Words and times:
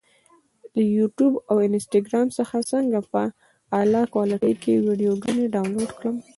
له 0.75 0.83
یوټیوب 0.97 1.33
او 1.49 1.55
انسټاګرام 1.67 2.27
څخه 2.37 2.57
څنګه 2.71 2.99
په 3.11 3.21
اعلی 3.75 4.03
کوالټي 4.13 4.53
کې 4.61 4.83
ویډیوګانې 4.85 5.45
ډاونلوډ 5.53 5.91
کړم؟ 5.97 6.15